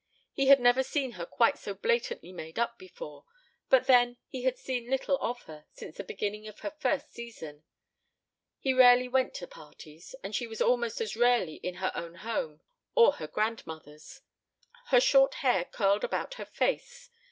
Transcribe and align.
He 0.33 0.47
had 0.47 0.59
never 0.59 0.81
seen 0.81 1.11
her 1.11 1.27
quite 1.27 1.59
so 1.59 1.75
blatantly 1.75 2.31
made 2.31 2.57
up 2.57 2.79
before, 2.79 3.23
but 3.69 3.85
then 3.85 4.17
he 4.27 4.41
had 4.41 4.57
seen 4.57 4.89
little 4.89 5.19
of 5.19 5.43
her 5.43 5.65
since 5.73 5.95
the 5.97 6.03
beginning 6.03 6.47
of 6.47 6.61
her 6.61 6.71
first 6.79 7.11
season. 7.13 7.65
He 8.57 8.73
rarely 8.73 9.07
went 9.07 9.35
to 9.35 9.45
parties, 9.47 10.15
and 10.23 10.33
she 10.35 10.47
was 10.47 10.59
almost 10.59 11.01
as 11.01 11.15
rarely 11.15 11.57
in 11.57 11.75
her 11.75 11.91
own 11.93 12.15
home 12.15 12.61
or 12.95 13.11
her 13.17 13.27
grandmother's. 13.27 14.21
Her 14.87 14.99
short 14.99 15.35
hair 15.35 15.65
curled 15.65 16.03
about 16.03 16.33
her 16.33 16.45
face. 16.45 17.11